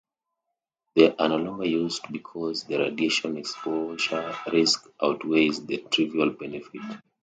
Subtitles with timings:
[0.95, 6.81] They are no longer used because the radiation exposure risk outweighs the trivial benefit.